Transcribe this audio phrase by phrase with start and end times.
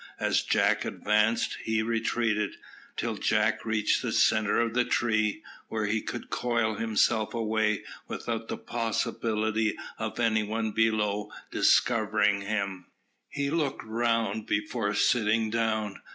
[0.19, 2.55] As Jack advanced, he retreated,
[2.97, 8.47] till Jack reached the centre of the tree, where he could coil himself away without
[8.47, 12.87] the possibility of any one below discovering him.
[13.29, 16.01] He looked round before sitting down.